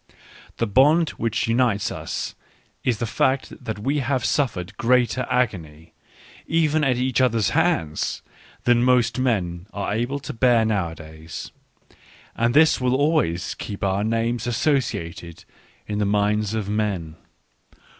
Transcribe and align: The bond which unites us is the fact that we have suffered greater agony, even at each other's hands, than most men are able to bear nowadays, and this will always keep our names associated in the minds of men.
The 0.57 0.65
bond 0.65 1.11
which 1.11 1.47
unites 1.47 1.91
us 1.91 2.33
is 2.83 2.97
the 2.97 3.05
fact 3.05 3.53
that 3.63 3.77
we 3.77 3.99
have 3.99 4.25
suffered 4.25 4.75
greater 4.77 5.27
agony, 5.29 5.93
even 6.47 6.83
at 6.83 6.97
each 6.97 7.21
other's 7.21 7.51
hands, 7.51 8.23
than 8.63 8.83
most 8.83 9.19
men 9.19 9.67
are 9.71 9.93
able 9.93 10.17
to 10.17 10.33
bear 10.33 10.65
nowadays, 10.65 11.51
and 12.35 12.55
this 12.55 12.81
will 12.81 12.95
always 12.95 13.53
keep 13.53 13.83
our 13.83 14.03
names 14.03 14.47
associated 14.47 15.45
in 15.85 15.99
the 15.99 16.05
minds 16.05 16.55
of 16.55 16.67
men. 16.67 17.15